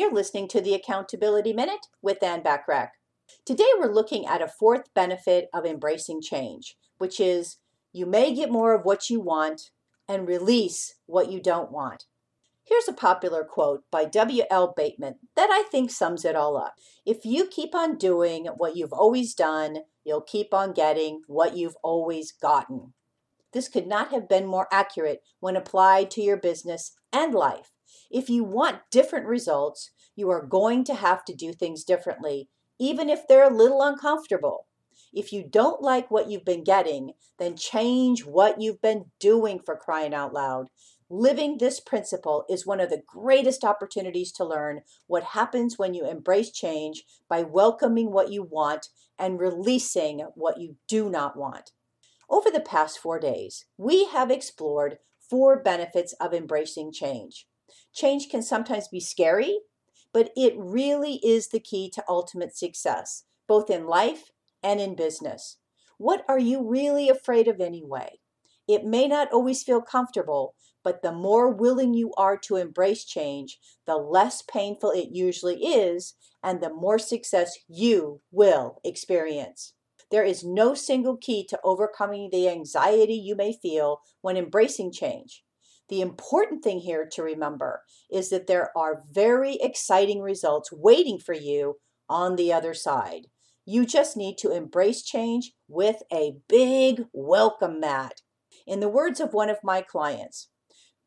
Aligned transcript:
You're 0.00 0.14
listening 0.14 0.48
to 0.48 0.62
the 0.62 0.72
Accountability 0.72 1.52
Minute 1.52 1.88
with 2.00 2.22
Ann 2.22 2.40
Bachrach. 2.40 2.92
Today 3.44 3.68
we're 3.78 3.92
looking 3.92 4.24
at 4.24 4.40
a 4.40 4.48
fourth 4.48 4.84
benefit 4.94 5.50
of 5.52 5.66
embracing 5.66 6.22
change, 6.22 6.78
which 6.96 7.20
is 7.20 7.58
you 7.92 8.06
may 8.06 8.34
get 8.34 8.50
more 8.50 8.72
of 8.72 8.86
what 8.86 9.10
you 9.10 9.20
want 9.20 9.72
and 10.08 10.26
release 10.26 10.94
what 11.04 11.30
you 11.30 11.38
don't 11.38 11.70
want. 11.70 12.06
Here's 12.64 12.88
a 12.88 12.94
popular 12.94 13.44
quote 13.44 13.82
by 13.90 14.06
W.L. 14.06 14.72
Bateman 14.74 15.16
that 15.36 15.50
I 15.52 15.68
think 15.70 15.90
sums 15.90 16.24
it 16.24 16.34
all 16.34 16.56
up. 16.56 16.76
If 17.04 17.26
you 17.26 17.46
keep 17.46 17.74
on 17.74 17.98
doing 17.98 18.46
what 18.56 18.76
you've 18.76 18.94
always 18.94 19.34
done, 19.34 19.80
you'll 20.02 20.22
keep 20.22 20.54
on 20.54 20.72
getting 20.72 21.24
what 21.26 21.58
you've 21.58 21.76
always 21.82 22.32
gotten. 22.32 22.94
This 23.52 23.68
could 23.68 23.86
not 23.86 24.12
have 24.12 24.30
been 24.30 24.46
more 24.46 24.66
accurate 24.72 25.22
when 25.40 25.56
applied 25.56 26.10
to 26.12 26.22
your 26.22 26.38
business 26.38 26.92
and 27.12 27.34
life. 27.34 27.72
If 28.10 28.28
you 28.28 28.42
want 28.42 28.90
different 28.90 29.26
results, 29.26 29.90
you 30.16 30.30
are 30.30 30.44
going 30.44 30.82
to 30.84 30.94
have 30.94 31.24
to 31.26 31.34
do 31.34 31.52
things 31.52 31.84
differently, 31.84 32.48
even 32.78 33.08
if 33.08 33.28
they're 33.28 33.48
a 33.48 33.54
little 33.54 33.82
uncomfortable. 33.82 34.66
If 35.12 35.32
you 35.32 35.44
don't 35.48 35.80
like 35.80 36.10
what 36.10 36.28
you've 36.28 36.44
been 36.44 36.64
getting, 36.64 37.12
then 37.38 37.56
change 37.56 38.24
what 38.24 38.60
you've 38.60 38.82
been 38.82 39.06
doing 39.18 39.60
for 39.64 39.76
crying 39.76 40.12
out 40.12 40.32
loud. 40.32 40.68
Living 41.08 41.58
this 41.58 41.80
principle 41.80 42.44
is 42.48 42.66
one 42.66 42.80
of 42.80 42.90
the 42.90 43.02
greatest 43.06 43.64
opportunities 43.64 44.30
to 44.32 44.44
learn 44.44 44.82
what 45.06 45.22
happens 45.22 45.78
when 45.78 45.94
you 45.94 46.08
embrace 46.08 46.50
change 46.50 47.04
by 47.28 47.42
welcoming 47.42 48.12
what 48.12 48.30
you 48.30 48.42
want 48.42 48.88
and 49.18 49.40
releasing 49.40 50.20
what 50.34 50.60
you 50.60 50.76
do 50.88 51.10
not 51.10 51.36
want. 51.36 51.72
Over 52.28 52.50
the 52.50 52.60
past 52.60 52.98
four 52.98 53.18
days, 53.18 53.66
we 53.76 54.06
have 54.06 54.30
explored 54.30 54.98
four 55.18 55.60
benefits 55.60 56.12
of 56.14 56.32
embracing 56.32 56.92
change. 56.92 57.46
Change 57.94 58.28
can 58.28 58.42
sometimes 58.42 58.88
be 58.88 59.00
scary, 59.00 59.60
but 60.12 60.30
it 60.36 60.54
really 60.56 61.20
is 61.24 61.48
the 61.48 61.60
key 61.60 61.90
to 61.90 62.04
ultimate 62.08 62.56
success, 62.56 63.24
both 63.46 63.70
in 63.70 63.86
life 63.86 64.30
and 64.62 64.80
in 64.80 64.94
business. 64.94 65.58
What 65.98 66.24
are 66.28 66.38
you 66.38 66.66
really 66.66 67.08
afraid 67.08 67.48
of 67.48 67.60
anyway? 67.60 68.20
It 68.66 68.84
may 68.84 69.08
not 69.08 69.32
always 69.32 69.62
feel 69.62 69.82
comfortable, 69.82 70.54
but 70.82 71.02
the 71.02 71.12
more 71.12 71.50
willing 71.50 71.92
you 71.92 72.12
are 72.16 72.36
to 72.38 72.56
embrace 72.56 73.04
change, 73.04 73.58
the 73.86 73.96
less 73.96 74.42
painful 74.42 74.90
it 74.92 75.08
usually 75.10 75.64
is, 75.64 76.14
and 76.42 76.60
the 76.60 76.72
more 76.72 76.98
success 76.98 77.58
you 77.68 78.20
will 78.30 78.80
experience. 78.84 79.74
There 80.10 80.24
is 80.24 80.42
no 80.42 80.74
single 80.74 81.16
key 81.16 81.46
to 81.48 81.60
overcoming 81.62 82.30
the 82.30 82.48
anxiety 82.48 83.14
you 83.14 83.36
may 83.36 83.52
feel 83.52 84.00
when 84.22 84.36
embracing 84.36 84.92
change. 84.92 85.44
The 85.90 86.00
important 86.00 86.62
thing 86.62 86.78
here 86.78 87.06
to 87.12 87.22
remember 87.22 87.82
is 88.10 88.30
that 88.30 88.46
there 88.46 88.70
are 88.78 89.02
very 89.10 89.56
exciting 89.56 90.22
results 90.22 90.70
waiting 90.72 91.18
for 91.18 91.34
you 91.34 91.78
on 92.08 92.36
the 92.36 92.52
other 92.52 92.74
side. 92.74 93.26
You 93.66 93.84
just 93.84 94.16
need 94.16 94.38
to 94.38 94.52
embrace 94.52 95.02
change 95.02 95.52
with 95.68 95.96
a 96.12 96.36
big 96.48 97.06
welcome 97.12 97.80
mat. 97.80 98.22
In 98.68 98.78
the 98.78 98.88
words 98.88 99.18
of 99.18 99.34
one 99.34 99.50
of 99.50 99.58
my 99.64 99.82
clients, 99.82 100.48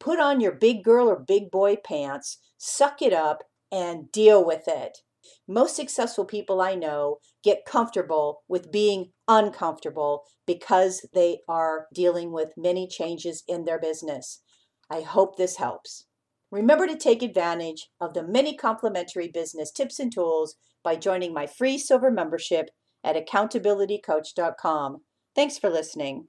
put 0.01 0.19
on 0.19 0.41
your 0.41 0.51
big 0.51 0.83
girl 0.83 1.07
or 1.07 1.17
big 1.17 1.49
boy 1.49 1.77
pants, 1.77 2.39
suck 2.57 3.01
it 3.01 3.13
up, 3.13 3.43
and 3.71 4.11
deal 4.11 4.45
with 4.45 4.63
it. 4.67 4.97
Most 5.47 5.77
successful 5.77 6.25
people 6.25 6.59
I 6.61 6.75
know 6.75 7.19
get 7.41 7.65
comfortable 7.65 8.43
with 8.49 8.71
being 8.71 9.11
uncomfortable 9.29 10.23
because 10.45 11.07
they 11.13 11.39
are 11.47 11.87
dealing 11.93 12.33
with 12.33 12.57
many 12.57 12.85
changes 12.85 13.43
in 13.47 13.63
their 13.63 13.79
business. 13.79 14.41
I 14.94 15.02
hope 15.02 15.38
this 15.38 15.55
helps. 15.55 16.05
Remember 16.52 16.86
to 16.86 16.95
take 16.95 17.23
advantage 17.23 17.89
of 17.99 18.13
the 18.13 18.22
many 18.22 18.55
complimentary 18.55 19.27
business 19.27 19.72
tips 19.72 20.00
and 20.00 20.13
tools 20.13 20.55
by 20.83 20.97
joining 20.97 21.33
my 21.33 21.47
free 21.47 21.80
silver 21.80 22.11
membership 22.11 22.69
at 23.03 23.16
accountabilitycoach.com. 23.16 25.01
Thanks 25.35 25.57
for 25.57 25.72
listening. 25.72 26.28